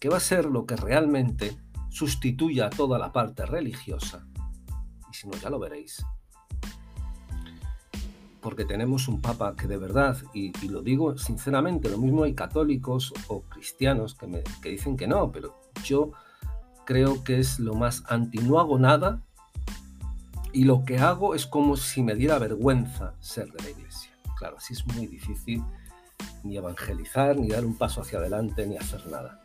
que 0.00 0.08
va 0.08 0.16
a 0.16 0.20
ser 0.20 0.46
lo 0.46 0.66
que 0.66 0.76
realmente 0.76 1.56
sustituya 1.90 2.66
a 2.66 2.70
toda 2.70 2.98
la 2.98 3.12
parte 3.12 3.46
religiosa, 3.46 4.26
y 5.10 5.14
si 5.14 5.28
no 5.28 5.36
ya 5.36 5.50
lo 5.50 5.58
veréis, 5.58 6.04
porque 8.42 8.64
tenemos 8.64 9.08
un 9.08 9.22
papa 9.22 9.54
que 9.56 9.68
de 9.68 9.78
verdad, 9.78 10.18
y, 10.34 10.52
lo 10.68 10.82
digo 10.82 11.16
sinceramente, 11.16 11.88
lo 11.88 11.96
mismo 11.96 12.24
hay 12.24 12.34
católicos 12.34 13.14
o 13.28 13.42
cristianos 13.42 14.14
que, 14.14 14.26
me, 14.26 14.42
que 14.60 14.70
dicen 14.70 14.96
que 14.96 15.06
no, 15.06 15.30
pero 15.30 15.58
yo 15.84 16.10
creo 16.84 17.22
que 17.22 17.38
es 17.38 17.60
lo 17.60 17.74
más 17.74 18.02
anti, 18.08 18.38
no 18.38 18.58
hago 18.58 18.78
nada 18.78 19.22
y 20.52 20.64
lo 20.64 20.84
que 20.84 20.98
hago 20.98 21.34
es 21.34 21.46
como 21.46 21.76
si 21.76 22.02
me 22.02 22.14
diera 22.14 22.38
vergüenza 22.38 23.14
ser 23.20 23.50
de 23.52 23.62
la 23.62 23.70
iglesia. 23.70 24.10
Claro, 24.36 24.56
así 24.58 24.74
es 24.74 24.84
muy 24.86 25.06
difícil 25.06 25.62
ni 26.42 26.56
evangelizar, 26.56 27.36
ni 27.36 27.48
dar 27.48 27.64
un 27.64 27.78
paso 27.78 28.02
hacia 28.02 28.18
adelante, 28.18 28.66
ni 28.66 28.76
hacer 28.76 29.06
nada. 29.06 29.41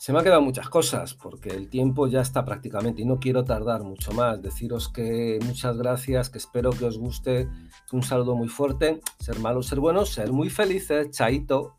Se 0.00 0.14
me 0.14 0.18
han 0.18 0.24
quedado 0.24 0.40
muchas 0.40 0.70
cosas 0.70 1.12
porque 1.12 1.50
el 1.50 1.68
tiempo 1.68 2.06
ya 2.06 2.22
está 2.22 2.42
prácticamente 2.42 3.02
y 3.02 3.04
no 3.04 3.20
quiero 3.20 3.44
tardar 3.44 3.82
mucho 3.82 4.12
más. 4.12 4.40
Deciros 4.40 4.88
que 4.88 5.38
muchas 5.44 5.76
gracias, 5.76 6.30
que 6.30 6.38
espero 6.38 6.70
que 6.70 6.86
os 6.86 6.96
guste. 6.96 7.50
Un 7.92 8.02
saludo 8.02 8.34
muy 8.34 8.48
fuerte. 8.48 9.02
Ser 9.18 9.38
malo, 9.40 9.62
ser 9.62 9.78
bueno, 9.78 10.06
ser 10.06 10.32
muy 10.32 10.48
felices. 10.48 11.10
Chaito. 11.10 11.76